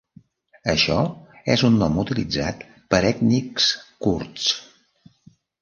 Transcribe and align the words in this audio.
Això 0.71 0.95
és 1.57 1.65
un 1.69 1.77
nom 1.83 1.99
utilitzat 2.05 2.63
per 2.95 3.03
ètnics 3.13 3.69
kurds. 4.07 4.51